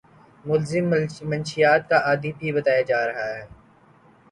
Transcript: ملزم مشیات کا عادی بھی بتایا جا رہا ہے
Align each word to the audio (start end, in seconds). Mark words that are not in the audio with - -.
ملزم 0.45 0.85
مشیات 1.29 1.81
کا 1.89 1.97
عادی 2.07 2.31
بھی 2.39 2.51
بتایا 2.51 2.81
جا 2.87 3.05
رہا 3.07 3.27
ہے 3.35 3.45